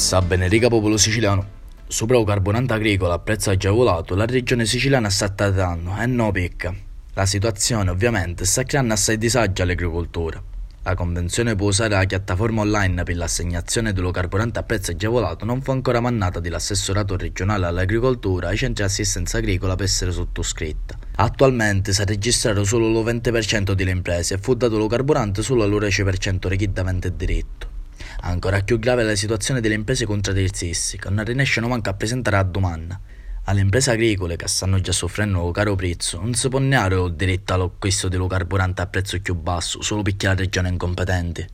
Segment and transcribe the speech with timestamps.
[0.00, 1.46] Sa bene riga popolo siciliano.
[1.86, 6.74] Sopra un carburante agricolo a prezzo agevolato, la regione siciliana sta trattando e non picca.
[7.12, 10.42] La situazione ovviamente sta creando assai disagio all'agricoltura.
[10.84, 15.60] La convenzione può usare la piattaforma online per l'assegnazione dello carburante a prezzo agevolato non
[15.60, 20.96] fu ancora mannata dall'assessorato regionale all'agricoltura ai centri di assistenza agricola per essere sottoscritta.
[21.16, 25.62] Attualmente si è registrato solo il 20% delle imprese e fu dato lo carburante solo
[25.62, 27.69] al 10% richiedamente il diritto.
[28.30, 32.36] Ancora più grave è la situazione delle imprese contraddirizziste, che non riescono manco a presentare
[32.36, 33.00] la domanda.
[33.44, 37.14] Alle imprese agricole che stanno già soffrendo un caro prezzo non si può neanche il
[37.14, 41.48] diritto all'acquisto dello carburante a prezzo più basso solo perché la regione è incompetente.